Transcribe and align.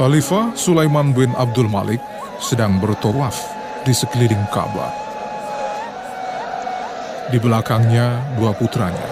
Khalifah 0.00 0.56
Sulaiman 0.56 1.12
bin 1.12 1.28
Abdul 1.36 1.68
Malik 1.68 2.00
sedang 2.40 2.80
bertawaf 2.80 3.36
di 3.84 3.92
sekeliling 3.92 4.48
Ka'bah. 4.48 4.88
Di 7.28 7.36
belakangnya 7.36 8.16
dua 8.32 8.56
putranya 8.56 9.04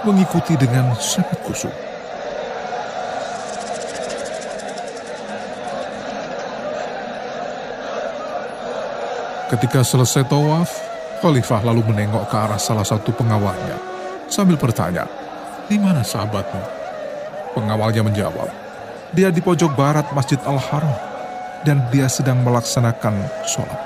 mengikuti 0.00 0.56
dengan 0.56 0.96
sangat 0.96 1.36
kusuk. 1.44 1.76
Ketika 9.52 9.84
selesai 9.84 10.24
tawaf, 10.24 10.72
Khalifah 11.20 11.68
lalu 11.68 11.84
menengok 11.84 12.32
ke 12.32 12.36
arah 12.40 12.56
salah 12.56 12.88
satu 12.88 13.12
pengawalnya 13.12 13.76
sambil 14.32 14.56
bertanya, 14.56 15.04
"Di 15.68 15.76
mana 15.76 16.00
sahabatmu?" 16.00 16.64
Pengawalnya 17.52 18.00
menjawab, 18.00 18.63
"Dia 19.14 19.30
di 19.30 19.38
pojok 19.38 19.78
barat 19.78 20.10
Masjid 20.10 20.36
Al-Haram 20.42 20.90
dan 21.62 21.86
dia 21.94 22.10
sedang 22.10 22.42
melaksanakan 22.42 23.14
sholat." 23.46 23.80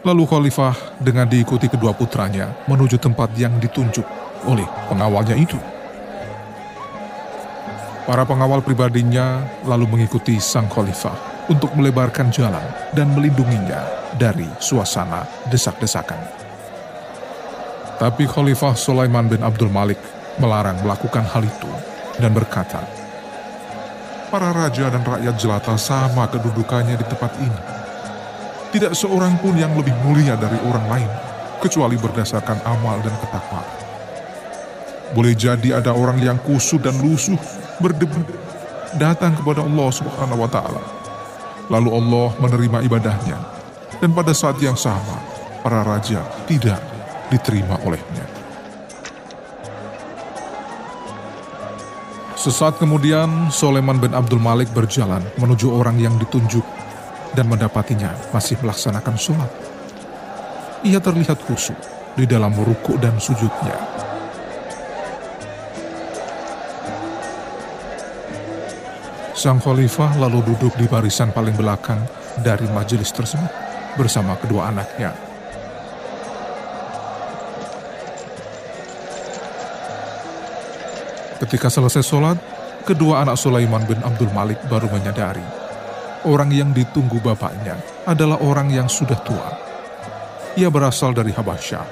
Lalu 0.00 0.24
Khalifah 0.24 0.96
dengan 0.96 1.28
diikuti 1.28 1.68
kedua 1.68 1.92
putranya 1.92 2.48
menuju 2.64 2.96
tempat 2.96 3.36
yang 3.36 3.60
ditunjuk 3.60 4.08
oleh 4.48 4.64
pengawalnya 4.88 5.36
itu. 5.36 5.60
Para 8.08 8.24
pengawal 8.24 8.64
pribadinya 8.64 9.44
lalu 9.68 9.84
mengikuti 9.86 10.40
sang 10.40 10.72
khalifah 10.72 11.46
untuk 11.52 11.70
melebarkan 11.76 12.32
jalan 12.32 12.64
dan 12.96 13.12
melindunginya 13.12 13.84
dari 14.16 14.48
suasana 14.56 15.22
desak-desakan. 15.52 16.49
Tapi 18.00 18.24
Khalifah 18.24 18.72
Sulaiman 18.80 19.28
bin 19.28 19.44
Abdul 19.44 19.68
Malik 19.68 20.00
melarang 20.40 20.80
melakukan 20.80 21.20
hal 21.20 21.44
itu 21.44 21.68
dan 22.16 22.32
berkata, 22.32 22.80
Para 24.32 24.56
raja 24.56 24.88
dan 24.88 25.04
rakyat 25.04 25.36
jelata 25.36 25.76
sama 25.76 26.24
kedudukannya 26.32 26.96
di 26.96 27.04
tempat 27.04 27.36
ini. 27.44 27.60
Tidak 28.72 28.96
seorang 28.96 29.36
pun 29.42 29.52
yang 29.52 29.76
lebih 29.76 29.92
mulia 30.00 30.32
dari 30.38 30.56
orang 30.64 30.86
lain, 30.88 31.10
kecuali 31.60 32.00
berdasarkan 32.00 32.64
amal 32.64 33.04
dan 33.04 33.12
ketakwaan. 33.20 33.68
Boleh 35.12 35.36
jadi 35.36 35.82
ada 35.82 35.92
orang 35.92 36.22
yang 36.24 36.40
kusut 36.40 36.80
dan 36.80 36.96
lusuh, 37.04 37.36
berdebu, 37.82 38.24
datang 38.96 39.36
kepada 39.36 39.60
Allah 39.60 39.90
Subhanahu 39.92 40.40
wa 40.40 40.48
taala. 40.48 40.82
Lalu 41.68 41.90
Allah 41.92 42.28
menerima 42.40 42.78
ibadahnya 42.86 43.38
dan 44.00 44.10
pada 44.16 44.32
saat 44.32 44.56
yang 44.62 44.74
sama 44.74 45.20
para 45.60 45.84
raja 45.84 46.24
tidak 46.48 46.80
diterima 47.30 47.78
olehnya. 47.86 48.26
Sesaat 52.40 52.80
kemudian, 52.80 53.52
Soleman 53.52 54.00
bin 54.00 54.16
Abdul 54.16 54.40
Malik 54.40 54.72
berjalan 54.72 55.20
menuju 55.36 55.76
orang 55.76 56.00
yang 56.00 56.16
ditunjuk 56.16 56.64
dan 57.36 57.46
mendapatinya 57.46 58.16
masih 58.32 58.56
melaksanakan 58.64 59.16
sholat. 59.20 59.50
Ia 60.80 60.98
terlihat 60.98 61.44
khusyuk 61.44 61.76
di 62.16 62.24
dalam 62.24 62.56
rukuk 62.56 62.96
dan 62.96 63.20
sujudnya. 63.20 63.76
Sang 69.36 69.60
khalifah 69.60 70.16
lalu 70.20 70.40
duduk 70.52 70.72
di 70.76 70.88
barisan 70.88 71.32
paling 71.32 71.56
belakang 71.56 72.00
dari 72.40 72.64
majelis 72.72 73.12
tersebut 73.12 73.48
bersama 74.00 74.36
kedua 74.36 74.72
anaknya. 74.72 75.29
Ketika 81.40 81.72
selesai 81.72 82.04
sholat, 82.04 82.36
kedua 82.84 83.24
anak 83.24 83.40
Sulaiman 83.40 83.80
bin 83.88 83.96
Abdul 84.04 84.28
Malik 84.36 84.60
baru 84.68 84.92
menyadari 84.92 85.40
orang 86.28 86.52
yang 86.52 86.70
ditunggu 86.76 87.16
bapaknya 87.24 87.80
adalah 88.04 88.36
orang 88.44 88.68
yang 88.68 88.88
sudah 88.92 89.16
tua. 89.24 89.48
Ia 90.58 90.68
berasal 90.68 91.16
dari 91.16 91.32
Habasyah, 91.32 91.86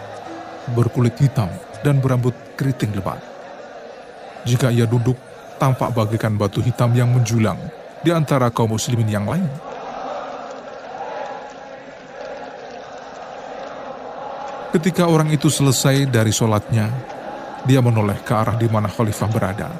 berkulit 0.76 1.16
hitam 1.16 1.48
dan 1.80 2.02
berambut 2.02 2.36
keriting 2.58 2.92
lebat. 2.92 3.22
Jika 4.44 4.68
ia 4.68 4.84
duduk, 4.84 5.16
tampak 5.56 5.96
bagaikan 5.96 6.36
batu 6.36 6.60
hitam 6.60 6.92
yang 6.92 7.08
menjulang 7.08 7.56
di 8.04 8.12
antara 8.12 8.52
kaum 8.52 8.76
muslimin 8.76 9.08
yang 9.08 9.24
lain. 9.24 9.48
Ketika 14.68 15.08
orang 15.08 15.32
itu 15.32 15.48
selesai 15.48 16.04
dari 16.12 16.28
sholatnya, 16.28 16.92
dia 17.66 17.80
menoleh 17.82 18.20
ke 18.22 18.32
arah 18.36 18.54
di 18.54 18.70
mana 18.70 18.86
khalifah 18.86 19.28
berada. 19.32 19.70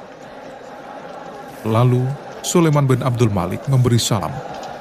Lalu 1.67 2.03
Sulaiman 2.39 2.87
bin 2.87 3.03
Abdul 3.03 3.31
Malik 3.31 3.67
memberi 3.67 3.99
salam 3.99 4.31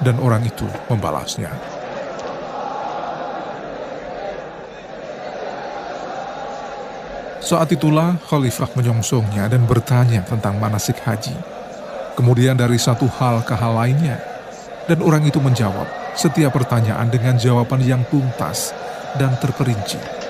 dan 0.02 0.18
orang 0.22 0.46
itu 0.46 0.66
membalasnya. 0.86 1.50
Saat 7.48 7.72
itulah 7.72 8.20
Khalifah 8.28 8.76
menyongsongnya 8.76 9.48
dan 9.48 9.64
bertanya 9.64 10.20
tentang 10.20 10.60
manasik 10.60 11.00
haji. 11.00 11.32
Kemudian 12.12 12.60
dari 12.60 12.76
satu 12.76 13.08
hal 13.08 13.40
ke 13.40 13.56
hal 13.56 13.72
lainnya. 13.72 14.20
Dan 14.84 15.00
orang 15.00 15.24
itu 15.24 15.40
menjawab 15.40 15.88
setiap 16.12 16.52
pertanyaan 16.52 17.08
dengan 17.08 17.40
jawaban 17.40 17.80
yang 17.80 18.04
tuntas 18.12 18.76
dan 19.16 19.32
terperinci. 19.40 20.27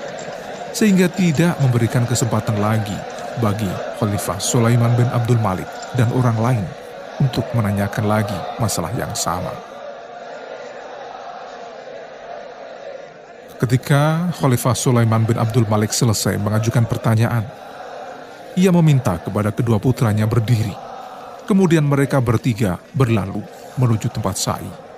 Sehingga 0.69 1.09
tidak 1.09 1.57
memberikan 1.59 2.05
kesempatan 2.05 2.61
lagi 2.61 2.95
bagi 3.41 3.69
Khalifah 3.97 4.37
Sulaiman 4.37 4.93
bin 4.93 5.07
Abdul 5.09 5.41
Malik 5.41 5.67
dan 5.95 6.11
orang 6.13 6.37
lain 6.37 6.65
untuk 7.19 7.43
menanyakan 7.55 8.05
lagi 8.07 8.37
masalah 8.57 8.91
yang 8.95 9.11
sama. 9.17 9.51
Ketika 13.59 14.31
Khalifah 14.39 14.71
Sulaiman 14.71 15.27
bin 15.27 15.35
Abdul 15.35 15.67
Malik 15.67 15.91
selesai 15.91 16.39
mengajukan 16.39 16.87
pertanyaan, 16.87 17.43
ia 18.55 18.71
meminta 18.71 19.19
kepada 19.19 19.51
kedua 19.51 19.83
putranya 19.83 20.23
berdiri. 20.23 20.71
Kemudian 21.43 21.83
mereka 21.83 22.23
bertiga 22.23 22.79
berlalu 22.95 23.43
menuju 23.75 24.07
tempat 24.15 24.39
sa'i. 24.39 24.88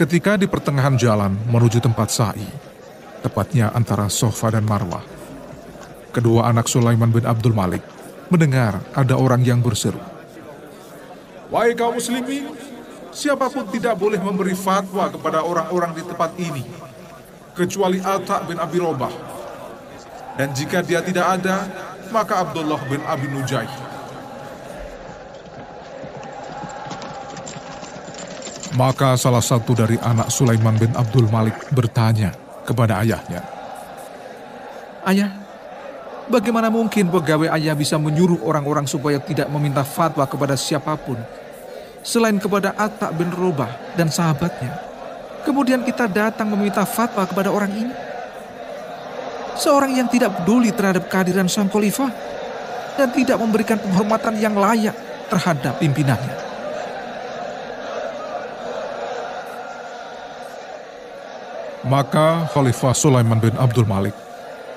Ketika 0.00 0.40
di 0.40 0.48
pertengahan 0.48 0.96
jalan 0.96 1.36
menuju 1.52 1.76
tempat 1.76 2.08
sa'i, 2.08 2.48
tepatnya 3.20 3.68
antara 3.76 4.08
Sofa 4.08 4.48
dan 4.48 4.64
Marwah, 4.64 5.04
kedua 6.08 6.48
anak 6.48 6.72
Sulaiman 6.72 7.12
bin 7.12 7.28
Abdul 7.28 7.52
Malik 7.52 7.84
mendengar 8.32 8.80
ada 8.96 9.20
orang 9.20 9.44
yang 9.44 9.60
berseru. 9.60 10.00
Wahai 11.52 11.76
kaum 11.76 12.00
muslimin, 12.00 12.48
siapa 13.12 13.52
pun 13.52 13.68
tidak 13.68 14.00
boleh 14.00 14.16
memberi 14.16 14.56
fatwa 14.56 15.12
kepada 15.12 15.44
orang-orang 15.44 15.92
di 15.92 16.00
tempat 16.08 16.32
ini, 16.40 16.64
kecuali 17.52 18.00
Atta 18.00 18.40
bin 18.48 18.56
Abi 18.56 18.80
Robah. 18.80 19.12
Dan 20.40 20.56
jika 20.56 20.80
dia 20.80 21.04
tidak 21.04 21.44
ada, 21.44 21.68
maka 22.08 22.40
Abdullah 22.40 22.80
bin 22.88 23.04
Abi 23.04 23.28
Nujai. 23.28 23.68
Maka 28.78 29.18
salah 29.18 29.42
satu 29.42 29.74
dari 29.74 29.98
anak 29.98 30.30
Sulaiman 30.30 30.78
bin 30.78 30.94
Abdul 30.94 31.26
Malik 31.26 31.58
bertanya 31.74 32.30
kepada 32.62 33.02
ayahnya. 33.02 33.42
Ayah, 35.02 35.40
Bagaimana 36.30 36.70
mungkin 36.70 37.10
pegawai 37.10 37.50
ayah 37.58 37.74
bisa 37.74 37.98
menyuruh 37.98 38.46
orang-orang 38.46 38.86
supaya 38.86 39.18
tidak 39.18 39.50
meminta 39.50 39.82
fatwa 39.82 40.22
kepada 40.30 40.54
siapa 40.54 40.94
pun 40.94 41.18
selain 42.06 42.38
kepada 42.38 42.70
Atta 42.78 43.10
bin 43.10 43.34
Robah 43.34 43.98
dan 43.98 44.14
sahabatnya. 44.14 44.78
Kemudian 45.42 45.82
kita 45.82 46.06
datang 46.06 46.46
meminta 46.54 46.86
fatwa 46.86 47.26
kepada 47.26 47.50
orang 47.50 47.72
ini. 47.74 47.94
Seorang 49.58 49.98
yang 49.98 50.06
tidak 50.06 50.38
peduli 50.38 50.70
terhadap 50.70 51.10
kehadiran 51.10 51.50
sang 51.50 51.66
khalifah 51.66 52.14
dan 52.94 53.10
tidak 53.10 53.34
memberikan 53.34 53.82
penghormatan 53.82 54.38
yang 54.38 54.54
layak 54.54 54.94
terhadap 55.26 55.82
pimpinannya. 55.82 56.49
Maka 61.90 62.46
Khalifah 62.54 62.94
Sulaiman 62.94 63.42
bin 63.42 63.50
Abdul 63.58 63.82
Malik 63.82 64.14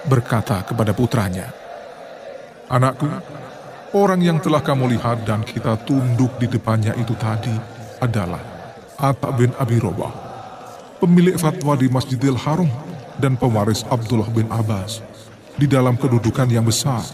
berkata 0.10 0.65
kepada 0.65 0.98
putranya, 0.98 1.54
Anakku, 2.65 3.06
orang 3.94 4.18
yang 4.18 4.42
telah 4.42 4.65
kamu 4.65 4.98
lihat 4.98 5.21
dan 5.21 5.45
kita 5.45 5.77
tunduk 5.86 6.33
di 6.42 6.50
depannya 6.50 6.98
itu 6.98 7.13
tadi 7.13 7.54
adalah 8.01 8.42
Atta 8.98 9.30
bin 9.30 9.54
Abi 9.62 9.77
Robah, 9.77 10.10
pemilik 10.98 11.38
fatwa 11.38 11.77
di 11.77 11.86
Masjidil 11.86 12.33
Haram 12.33 12.65
dan 13.21 13.38
pewaris 13.38 13.86
Abdullah 13.94 14.33
bin 14.33 14.50
Abbas 14.50 15.06
di 15.54 15.69
dalam 15.69 15.94
kedudukan 15.94 16.50
yang 16.50 16.65
besar. 16.65 17.06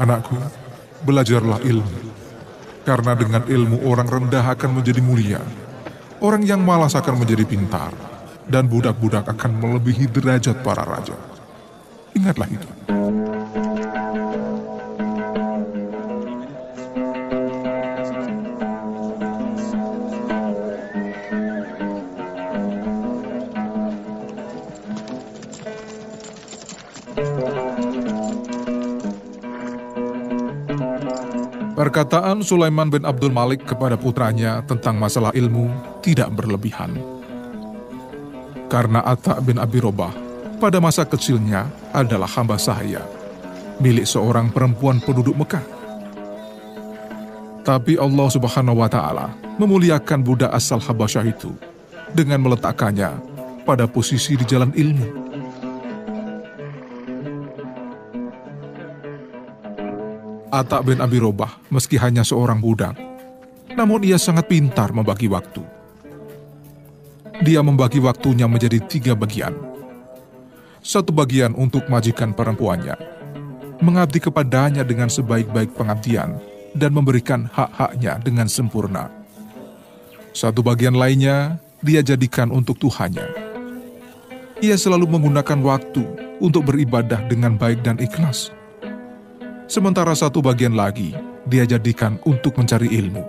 Anakku, 0.00 0.40
belajarlah 1.04 1.60
ilmu, 1.60 2.00
karena 2.88 3.12
dengan 3.12 3.44
ilmu 3.44 3.84
orang 3.84 4.08
rendah 4.08 4.56
akan 4.56 4.80
menjadi 4.80 5.04
mulia, 5.04 5.44
orang 6.20 6.42
yang 6.44 6.64
malas 6.64 6.96
akan 6.96 7.20
menjadi 7.20 7.44
pintar 7.44 7.92
dan 8.46 8.70
budak-budak 8.70 9.26
akan 9.26 9.50
melebihi 9.58 10.08
derajat 10.08 10.62
para 10.62 10.86
raja. 10.86 11.18
Ingatlah 12.16 12.48
itu. 12.48 12.68
Perkataan 31.76 32.40
Sulaiman 32.40 32.88
bin 32.88 33.04
Abdul 33.04 33.28
Malik 33.28 33.68
kepada 33.68 34.00
putranya 34.00 34.64
tentang 34.64 34.96
masalah 34.96 35.28
ilmu 35.36 35.95
tidak 36.06 36.30
berlebihan. 36.30 36.94
Karena 38.70 39.02
Atta 39.02 39.42
bin 39.42 39.58
Abi 39.58 39.82
Robah 39.82 40.14
pada 40.62 40.78
masa 40.78 41.02
kecilnya 41.02 41.66
adalah 41.90 42.30
hamba 42.30 42.54
sahaya, 42.54 43.02
milik 43.82 44.06
seorang 44.06 44.54
perempuan 44.54 45.02
penduduk 45.02 45.34
Mekah. 45.34 45.66
Tapi 47.66 47.98
Allah 47.98 48.28
subhanahu 48.30 48.78
wa 48.78 48.86
ta'ala 48.86 49.34
memuliakan 49.58 50.22
budak 50.22 50.54
asal 50.54 50.78
Habasyah 50.78 51.26
itu 51.26 51.50
dengan 52.14 52.38
meletakkannya 52.46 53.10
pada 53.66 53.90
posisi 53.90 54.38
di 54.38 54.46
jalan 54.46 54.70
ilmu. 54.70 55.26
Atta 60.54 60.78
bin 60.86 61.02
Abi 61.02 61.18
Robah 61.18 61.58
meski 61.74 61.98
hanya 61.98 62.22
seorang 62.22 62.62
budak, 62.62 62.94
namun 63.74 64.06
ia 64.06 64.16
sangat 64.16 64.46
pintar 64.46 64.94
membagi 64.94 65.26
waktu. 65.26 65.76
Dia 67.44 67.60
membagi 67.60 68.00
waktunya 68.00 68.48
menjadi 68.48 68.80
tiga 68.84 69.12
bagian. 69.12 69.52
Satu 70.80 71.10
bagian 71.10 71.52
untuk 71.58 71.90
majikan 71.90 72.32
perempuannya, 72.32 72.94
mengabdi 73.82 74.22
kepadanya 74.22 74.86
dengan 74.86 75.10
sebaik-baik 75.10 75.74
pengabdian 75.74 76.38
dan 76.72 76.90
memberikan 76.94 77.50
hak-haknya 77.50 78.22
dengan 78.22 78.46
sempurna. 78.46 79.10
Satu 80.30 80.62
bagian 80.62 80.94
lainnya 80.94 81.58
dia 81.82 82.00
jadikan 82.00 82.48
untuk 82.54 82.78
Tuhannya. 82.78 83.26
Ia 84.62 84.76
selalu 84.78 85.04
menggunakan 85.10 85.60
waktu 85.60 86.04
untuk 86.40 86.72
beribadah 86.72 87.26
dengan 87.28 87.60
baik 87.60 87.84
dan 87.84 88.00
ikhlas 88.00 88.56
sementara 89.66 90.14
satu 90.14 90.38
bagian 90.38 90.78
lagi 90.78 91.12
dia 91.46 91.66
jadikan 91.66 92.18
untuk 92.22 92.54
mencari 92.58 92.90
ilmu. 92.90 93.22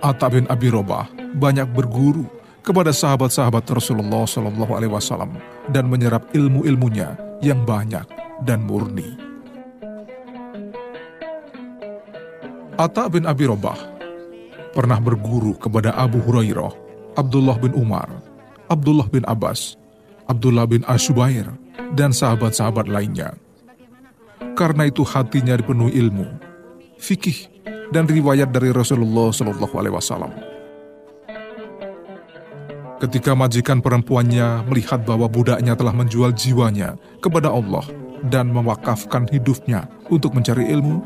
Atta 0.00 0.32
bin 0.32 0.48
Abi 0.48 0.72
Robah 0.72 1.19
banyak 1.36 1.68
berguru 1.70 2.26
kepada 2.60 2.90
sahabat-sahabat 2.94 3.64
Rasulullah 3.68 4.26
Shallallahu 4.26 4.72
Alaihi 4.74 4.92
Wasallam 4.92 5.36
dan 5.70 5.86
menyerap 5.86 6.28
ilmu-ilmunya 6.34 7.16
yang 7.40 7.62
banyak 7.64 8.04
dan 8.44 8.64
murni. 8.64 9.16
Atta 12.80 13.12
bin 13.12 13.28
Abi 13.28 13.44
Robah 13.44 13.76
pernah 14.72 14.96
berguru 14.96 15.52
kepada 15.60 15.92
Abu 15.92 16.22
Hurairah, 16.24 16.72
Abdullah 17.20 17.60
bin 17.60 17.76
Umar, 17.76 18.08
Abdullah 18.72 19.04
bin 19.12 19.26
Abbas, 19.28 19.76
Abdullah 20.24 20.64
bin 20.64 20.80
Ashubair, 20.88 21.44
dan 21.92 22.14
sahabat-sahabat 22.16 22.88
lainnya 22.88 23.36
karena 24.60 24.92
itu 24.92 25.00
hatinya 25.08 25.56
dipenuhi 25.56 25.96
ilmu, 25.96 26.28
fikih, 27.00 27.48
dan 27.88 28.04
riwayat 28.04 28.52
dari 28.52 28.68
Rasulullah 28.68 29.32
Shallallahu 29.32 29.72
Alaihi 29.72 29.94
Wasallam. 29.96 30.49
Ketika 33.00 33.32
majikan 33.32 33.80
perempuannya 33.80 34.68
melihat 34.68 35.00
bahwa 35.08 35.24
budaknya 35.24 35.72
telah 35.72 35.96
menjual 35.96 36.36
jiwanya 36.36 37.00
kepada 37.24 37.48
Allah 37.48 37.88
dan 38.28 38.52
mewakafkan 38.52 39.24
hidupnya 39.32 39.88
untuk 40.12 40.36
mencari 40.36 40.68
ilmu, 40.68 41.00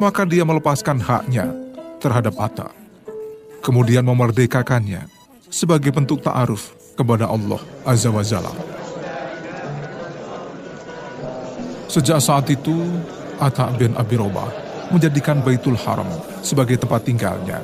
maka 0.00 0.24
dia 0.24 0.48
melepaskan 0.48 0.96
haknya 1.04 1.52
terhadap 2.00 2.32
Atta. 2.40 2.72
Kemudian 3.60 4.00
memerdekakannya 4.08 5.04
sebagai 5.52 5.92
bentuk 5.92 6.24
ta'aruf 6.24 6.72
kepada 6.96 7.28
Allah 7.28 7.60
Azza 7.84 8.08
wa 8.08 8.24
Jalla. 8.24 8.56
Sejak 11.92 12.16
saat 12.24 12.48
itu, 12.48 12.80
Atta 13.36 13.68
bin 13.76 13.92
Abi 14.00 14.16
Robah 14.16 14.48
menjadikan 14.88 15.44
Baitul 15.44 15.76
Haram 15.76 16.08
sebagai 16.40 16.80
tempat 16.80 17.04
tinggalnya, 17.04 17.60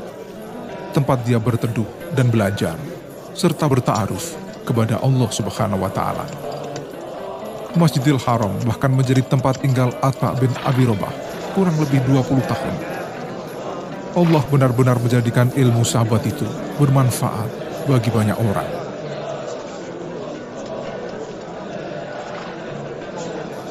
tempat 0.92 1.24
dia 1.24 1.40
berteduh 1.40 1.88
dan 2.12 2.28
belajar, 2.28 2.76
serta 3.40 3.64
bertaaruf 3.64 4.36
kepada 4.68 5.00
Allah 5.00 5.30
Subhanahu 5.32 5.80
wa 5.80 5.88
Ta'ala. 5.88 6.28
Masjidil 7.72 8.20
Haram 8.20 8.52
bahkan 8.68 8.92
menjadi 8.92 9.24
tempat 9.24 9.64
tinggal 9.64 9.96
Atta 10.04 10.36
bin 10.36 10.52
Abi 10.60 10.84
Robah 10.84 11.08
kurang 11.56 11.72
lebih 11.80 12.04
20 12.04 12.36
tahun. 12.44 12.74
Allah 14.12 14.44
benar-benar 14.44 15.00
menjadikan 15.00 15.48
ilmu 15.56 15.80
sahabat 15.88 16.20
itu 16.28 16.44
bermanfaat 16.76 17.48
bagi 17.88 18.12
banyak 18.12 18.36
orang. 18.36 18.68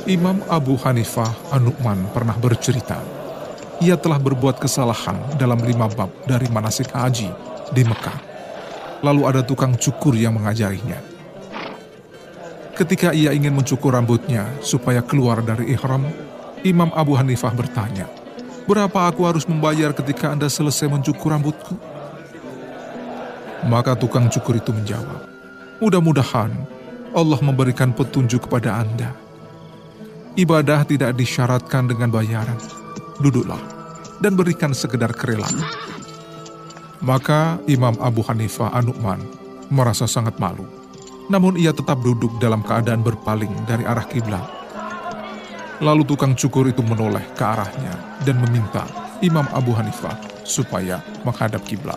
Imam 0.09 0.41
Abu 0.49 0.73
Hanifah 0.81 1.53
An-Nu'man 1.53 2.09
pernah 2.09 2.33
bercerita, 2.33 2.97
ia 3.77 3.93
telah 3.93 4.17
berbuat 4.17 4.57
kesalahan 4.57 5.37
dalam 5.37 5.61
lima 5.61 5.85
bab 5.85 6.09
dari 6.25 6.49
manasik 6.49 6.89
haji 6.89 7.29
di 7.69 7.85
Mekah. 7.85 8.28
Lalu 8.99 9.21
ada 9.23 9.41
tukang 9.43 9.75
cukur 9.79 10.15
yang 10.15 10.35
mengajarinya. 10.35 10.99
Ketika 12.75 13.11
ia 13.11 13.35
ingin 13.35 13.55
mencukur 13.55 13.91
rambutnya 13.91 14.47
supaya 14.63 15.03
keluar 15.03 15.43
dari 15.43 15.75
ihram, 15.75 16.07
Imam 16.63 16.91
Abu 16.95 17.15
Hanifah 17.15 17.51
bertanya, 17.55 18.07
Berapa 18.69 19.09
aku 19.09 19.25
harus 19.25 19.49
membayar 19.49 19.89
ketika 19.97 20.29
Anda 20.29 20.45
selesai 20.45 20.85
mencukur 20.87 21.33
rambutku? 21.33 21.73
Maka 23.65 23.97
tukang 23.97 24.29
cukur 24.29 24.61
itu 24.61 24.69
menjawab, 24.71 25.25
Mudah-mudahan 25.81 26.51
Allah 27.11 27.39
memberikan 27.41 27.91
petunjuk 27.91 28.45
kepada 28.47 28.79
Anda 28.79 29.11
Ibadah 30.39 30.87
tidak 30.87 31.19
disyaratkan 31.19 31.91
dengan 31.91 32.13
bayaran. 32.13 32.55
Duduklah 33.19 33.59
dan 34.23 34.39
berikan 34.39 34.71
sekedar 34.71 35.11
kerelaan. 35.11 35.57
Maka 36.99 37.63
Imam 37.63 37.95
Abu 38.03 38.19
Hanifah 38.27 38.75
Anu'man 38.75 39.23
merasa 39.71 40.03
sangat 40.03 40.35
malu. 40.35 40.67
Namun 41.31 41.55
ia 41.55 41.71
tetap 41.71 42.03
duduk 42.03 42.35
dalam 42.43 42.59
keadaan 42.59 42.99
berpaling 42.99 43.53
dari 43.63 43.87
arah 43.87 44.03
kiblat. 44.03 44.43
Lalu 45.79 46.03
tukang 46.03 46.35
cukur 46.35 46.67
itu 46.67 46.83
menoleh 46.83 47.23
ke 47.39 47.43
arahnya 47.45 48.19
dan 48.27 48.43
meminta 48.43 48.83
Imam 49.23 49.47
Abu 49.55 49.71
Hanifah 49.71 50.19
supaya 50.43 50.99
menghadap 51.23 51.63
kiblat. 51.63 51.95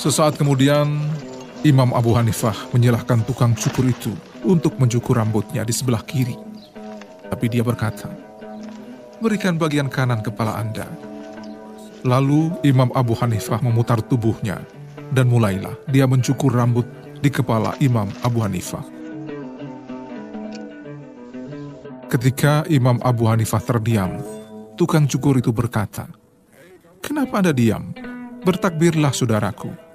Sesaat 0.00 0.38
kemudian, 0.40 1.09
Imam 1.60 1.92
Abu 1.92 2.16
Hanifah 2.16 2.72
menyalahkan 2.72 3.20
tukang 3.28 3.52
cukur 3.52 3.84
itu 3.84 4.16
untuk 4.48 4.80
mencukur 4.80 5.20
rambutnya 5.20 5.60
di 5.60 5.76
sebelah 5.76 6.00
kiri. 6.00 6.32
Tapi 7.28 7.46
dia 7.52 7.60
berkata, 7.60 8.08
berikan 9.20 9.60
bagian 9.60 9.92
kanan 9.92 10.24
kepala 10.24 10.56
Anda. 10.56 10.88
Lalu 12.00 12.56
Imam 12.64 12.88
Abu 12.96 13.12
Hanifah 13.12 13.60
memutar 13.60 14.00
tubuhnya 14.00 14.64
dan 15.12 15.28
mulailah 15.28 15.76
dia 15.84 16.08
mencukur 16.08 16.48
rambut 16.48 16.88
di 17.20 17.28
kepala 17.28 17.76
Imam 17.76 18.08
Abu 18.24 18.40
Hanifah. 18.40 18.80
Ketika 22.08 22.64
Imam 22.72 22.96
Abu 23.04 23.28
Hanifah 23.28 23.60
terdiam, 23.60 24.16
tukang 24.80 25.04
cukur 25.04 25.36
itu 25.36 25.52
berkata, 25.52 26.08
Kenapa 27.04 27.44
Anda 27.44 27.52
diam? 27.52 27.92
Bertakbirlah 28.48 29.12
saudaraku. 29.12 29.89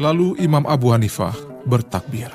Lalu 0.00 0.40
Imam 0.40 0.64
Abu 0.64 0.96
Hanifah 0.96 1.36
bertakbir. 1.68 2.32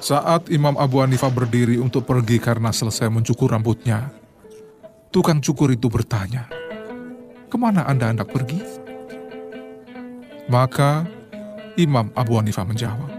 Saat 0.00 0.48
Imam 0.48 0.72
Abu 0.80 1.04
Hanifah 1.04 1.28
berdiri 1.28 1.76
untuk 1.76 2.08
pergi 2.08 2.40
karena 2.40 2.72
selesai 2.72 3.12
mencukur 3.12 3.52
rambutnya, 3.52 4.08
tukang 5.12 5.44
cukur 5.44 5.68
itu 5.68 5.92
bertanya, 5.92 6.48
Ke 7.52 7.60
mana 7.60 7.84
Anda 7.84 8.08
hendak 8.08 8.32
pergi? 8.32 8.64
Maka 10.48 11.04
Imam 11.76 12.08
Abu 12.16 12.40
Hanifah 12.40 12.64
menjawab, 12.64 13.10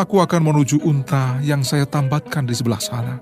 Aku 0.00 0.24
akan 0.24 0.48
menuju 0.48 0.80
unta 0.80 1.36
yang 1.44 1.60
saya 1.60 1.84
tambatkan 1.84 2.48
di 2.48 2.56
sebelah 2.56 2.80
sana. 2.80 3.20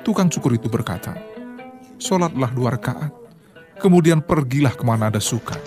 Tukang 0.00 0.32
cukur 0.32 0.56
itu 0.56 0.72
berkata, 0.72 1.20
Sholatlah 2.00 2.48
dua 2.56 2.72
rakaat 2.80 3.21
kemudian 3.82 4.22
pergilah 4.22 4.78
ke 4.78 4.86
mana 4.86 5.10
ada 5.10 5.18
suka. 5.18 5.58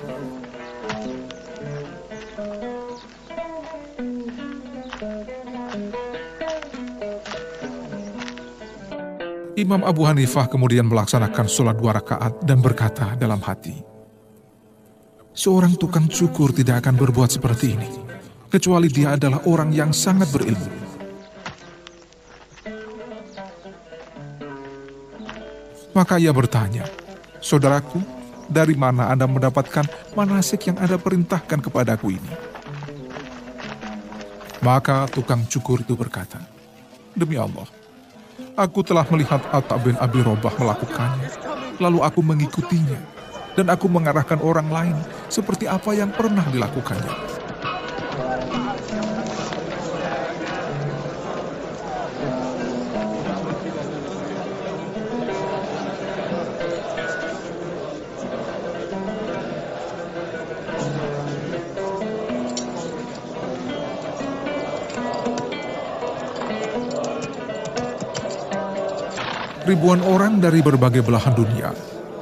Imam 9.56 9.88
Abu 9.88 10.04
Hanifah 10.04 10.52
kemudian 10.52 10.88
melaksanakan 10.88 11.48
sholat 11.48 11.76
dua 11.80 11.96
rakaat 11.96 12.44
dan 12.44 12.60
berkata 12.60 13.16
dalam 13.16 13.40
hati, 13.40 13.76
Seorang 15.36 15.76
tukang 15.76 16.08
cukur 16.08 16.56
tidak 16.56 16.84
akan 16.84 16.96
berbuat 16.96 17.28
seperti 17.28 17.76
ini, 17.76 17.92
kecuali 18.48 18.88
dia 18.88 19.20
adalah 19.20 19.44
orang 19.48 19.72
yang 19.76 19.92
sangat 19.92 20.32
berilmu. 20.32 20.72
Maka 25.96 26.20
ia 26.20 26.36
bertanya, 26.36 26.84
Saudaraku, 27.46 28.02
dari 28.50 28.74
mana 28.74 29.14
Anda 29.14 29.30
mendapatkan 29.30 29.86
manasik 30.18 30.66
yang 30.66 30.82
Anda 30.82 30.98
perintahkan 30.98 31.62
kepadaku 31.62 32.18
ini? 32.18 32.32
Maka 34.66 35.06
tukang 35.14 35.46
cukur 35.46 35.86
itu 35.86 35.94
berkata, 35.94 36.42
Demi 37.14 37.38
Allah, 37.38 37.70
aku 38.58 38.82
telah 38.82 39.06
melihat 39.14 39.46
Atta 39.54 39.78
bin 39.78 39.94
Abi 40.02 40.26
Robah 40.26 40.58
melakukannya, 40.58 41.30
lalu 41.78 42.02
aku 42.02 42.26
mengikutinya, 42.26 42.98
dan 43.54 43.70
aku 43.70 43.94
mengarahkan 43.94 44.42
orang 44.42 44.66
lain 44.74 44.98
seperti 45.30 45.70
apa 45.70 45.94
yang 45.94 46.10
pernah 46.10 46.50
dilakukannya. 46.50 47.35
Ribuan 69.66 70.02
orang 70.06 70.38
dari 70.38 70.62
berbagai 70.62 71.02
belahan 71.02 71.34
dunia 71.34 71.74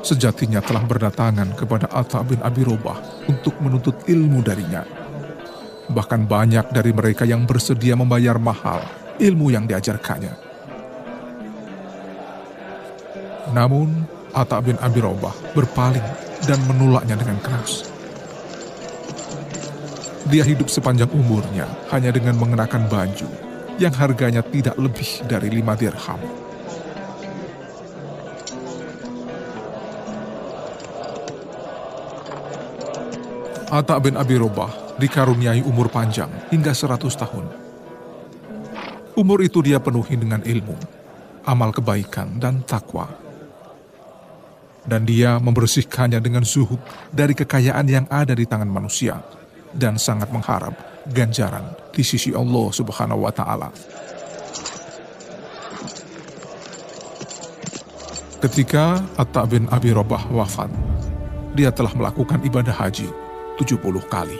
sejatinya 0.04 0.60
telah 0.60 0.84
berdatangan 0.84 1.56
kepada 1.56 1.88
Atta 1.88 2.20
bin 2.28 2.44
Abi 2.44 2.68
Robah 2.68 3.00
untuk 3.26 3.56
menuntut 3.64 4.04
ilmu 4.04 4.44
darinya. 4.44 4.84
Bahkan 5.88 6.28
banyak 6.28 6.76
dari 6.76 6.92
mereka 6.92 7.24
yang 7.24 7.48
bersedia 7.48 7.96
membayar 7.96 8.36
mahal 8.36 8.84
ilmu 9.20 9.52
yang 9.52 9.64
diajarkannya. 9.64 10.36
Namun, 13.56 13.90
Atta 14.36 14.60
bin 14.60 14.76
Abi 14.80 15.00
Robah 15.00 15.34
berpaling 15.56 16.04
dan 16.44 16.60
menolaknya 16.68 17.16
dengan 17.16 17.40
keras. 17.40 17.88
Dia 20.28 20.44
hidup 20.48 20.72
sepanjang 20.72 21.12
umurnya 21.12 21.68
hanya 21.92 22.12
dengan 22.16 22.40
mengenakan 22.40 22.88
baju 22.88 23.28
yang 23.76 23.92
harganya 23.92 24.40
tidak 24.40 24.76
lebih 24.80 25.28
dari 25.28 25.52
lima 25.52 25.76
dirham. 25.76 26.20
Atta 33.74 33.98
bin 33.98 34.14
Abi 34.14 34.38
Robah 34.38 34.70
dikaruniai 35.02 35.66
umur 35.66 35.90
panjang 35.90 36.30
hingga 36.54 36.78
100 36.78 37.10
tahun. 37.10 37.46
Umur 39.18 39.42
itu 39.42 39.66
dia 39.66 39.82
penuhi 39.82 40.14
dengan 40.14 40.46
ilmu, 40.46 40.78
amal 41.42 41.74
kebaikan, 41.74 42.38
dan 42.38 42.62
takwa. 42.70 43.10
Dan 44.86 45.10
dia 45.10 45.42
membersihkannya 45.42 46.22
dengan 46.22 46.46
zuhud 46.46 46.78
dari 47.10 47.34
kekayaan 47.34 47.90
yang 47.90 48.06
ada 48.14 48.38
di 48.38 48.46
tangan 48.46 48.70
manusia 48.70 49.18
dan 49.74 49.98
sangat 49.98 50.30
mengharap 50.30 50.78
ganjaran 51.10 51.74
di 51.90 52.06
sisi 52.06 52.30
Allah 52.30 52.70
Subhanahu 52.70 53.26
wa 53.26 53.34
taala. 53.34 53.74
Ketika 58.38 59.02
Atta 59.18 59.50
bin 59.50 59.66
Abi 59.74 59.90
Robah 59.98 60.30
wafat, 60.30 60.70
dia 61.58 61.74
telah 61.74 61.98
melakukan 61.98 62.38
ibadah 62.46 62.78
haji 62.78 63.23
70 63.60 64.10
kali. 64.10 64.40